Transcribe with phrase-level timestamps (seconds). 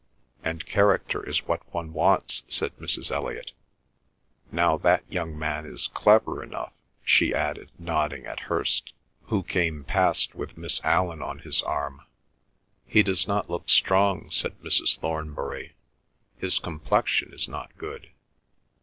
[0.43, 3.11] "And character is what one wants," said Mrs.
[3.11, 3.51] Elliot.
[4.51, 6.73] "Now that young man is clever enough,"
[7.05, 8.93] she added, nodding at Hirst,
[9.25, 12.01] who came past with Miss Allan on his arm.
[12.87, 14.97] "He does not look strong," said Mrs.
[14.97, 15.75] Thornbury.
[16.35, 18.09] "His complexion is not good.